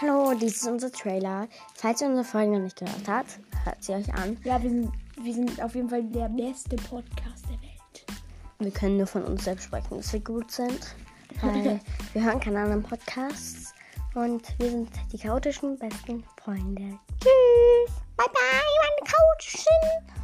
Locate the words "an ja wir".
4.14-4.70